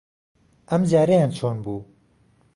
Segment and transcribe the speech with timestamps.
[0.69, 1.81] ئەمجارەیان چۆن بوو؟